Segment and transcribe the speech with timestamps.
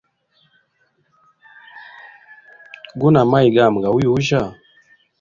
[2.99, 4.41] Guna maywi gami gauyujya?